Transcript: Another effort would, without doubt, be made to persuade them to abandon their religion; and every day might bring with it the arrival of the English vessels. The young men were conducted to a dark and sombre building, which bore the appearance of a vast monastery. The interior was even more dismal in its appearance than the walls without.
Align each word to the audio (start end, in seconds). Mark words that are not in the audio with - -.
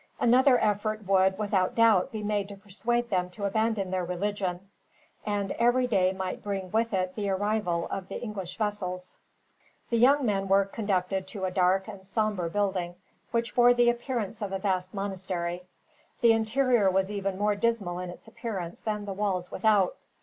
Another 0.19 0.57
effort 0.57 1.05
would, 1.05 1.37
without 1.37 1.75
doubt, 1.75 2.11
be 2.11 2.23
made 2.23 2.47
to 2.49 2.55
persuade 2.57 3.11
them 3.11 3.29
to 3.29 3.45
abandon 3.45 3.91
their 3.91 4.03
religion; 4.03 4.67
and 5.27 5.51
every 5.59 5.85
day 5.85 6.11
might 6.11 6.41
bring 6.41 6.71
with 6.71 6.91
it 6.91 7.13
the 7.13 7.29
arrival 7.29 7.87
of 7.91 8.07
the 8.07 8.19
English 8.19 8.57
vessels. 8.57 9.19
The 9.91 9.97
young 9.99 10.25
men 10.25 10.47
were 10.47 10.65
conducted 10.65 11.27
to 11.27 11.45
a 11.45 11.51
dark 11.51 11.87
and 11.87 12.03
sombre 12.03 12.49
building, 12.49 12.95
which 13.29 13.53
bore 13.53 13.75
the 13.75 13.91
appearance 13.91 14.41
of 14.41 14.51
a 14.51 14.57
vast 14.57 14.91
monastery. 14.91 15.61
The 16.21 16.31
interior 16.33 16.89
was 16.89 17.11
even 17.11 17.37
more 17.37 17.53
dismal 17.53 17.99
in 17.99 18.09
its 18.09 18.27
appearance 18.27 18.79
than 18.81 19.05
the 19.05 19.13
walls 19.13 19.51
without. 19.51 19.97